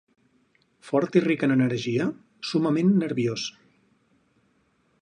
Fort 0.87 1.17
i 1.21 1.23
ric 1.25 1.45
en 1.49 1.53
energia, 1.57 2.09
summament 2.53 2.91
nerviós. 3.05 3.47